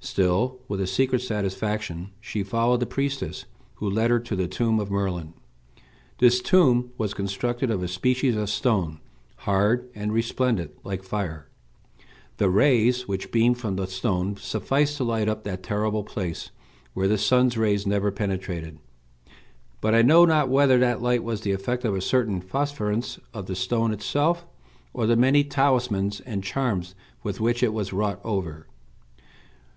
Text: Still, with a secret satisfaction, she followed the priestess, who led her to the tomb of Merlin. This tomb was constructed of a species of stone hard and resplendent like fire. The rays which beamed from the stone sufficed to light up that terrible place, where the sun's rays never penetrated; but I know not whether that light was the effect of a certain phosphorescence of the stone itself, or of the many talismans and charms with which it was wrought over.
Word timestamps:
Still, 0.00 0.58
with 0.66 0.80
a 0.80 0.86
secret 0.88 1.20
satisfaction, 1.22 2.10
she 2.20 2.42
followed 2.42 2.80
the 2.80 2.86
priestess, 2.86 3.44
who 3.76 3.88
led 3.88 4.10
her 4.10 4.18
to 4.20 4.34
the 4.34 4.48
tomb 4.48 4.80
of 4.80 4.90
Merlin. 4.90 5.34
This 6.18 6.40
tomb 6.40 6.90
was 6.98 7.14
constructed 7.14 7.70
of 7.70 7.82
a 7.82 7.88
species 7.88 8.34
of 8.36 8.50
stone 8.50 9.00
hard 9.38 9.88
and 9.94 10.12
resplendent 10.12 10.72
like 10.84 11.02
fire. 11.04 11.48
The 12.38 12.48
rays 12.50 13.06
which 13.06 13.30
beamed 13.30 13.58
from 13.58 13.76
the 13.76 13.86
stone 13.86 14.36
sufficed 14.36 14.96
to 14.96 15.04
light 15.04 15.28
up 15.28 15.44
that 15.44 15.62
terrible 15.62 16.02
place, 16.04 16.50
where 16.94 17.08
the 17.08 17.18
sun's 17.18 17.56
rays 17.56 17.86
never 17.86 18.10
penetrated; 18.10 18.78
but 19.80 19.94
I 19.94 20.02
know 20.02 20.24
not 20.24 20.48
whether 20.48 20.78
that 20.78 21.02
light 21.02 21.22
was 21.22 21.42
the 21.42 21.52
effect 21.52 21.84
of 21.84 21.94
a 21.94 22.00
certain 22.00 22.40
phosphorescence 22.40 23.20
of 23.34 23.46
the 23.46 23.56
stone 23.56 23.92
itself, 23.92 24.44
or 24.92 25.04
of 25.04 25.10
the 25.10 25.16
many 25.16 25.44
talismans 25.44 26.18
and 26.20 26.42
charms 26.42 26.96
with 27.22 27.40
which 27.40 27.62
it 27.62 27.72
was 27.72 27.92
wrought 27.92 28.20
over. 28.24 28.66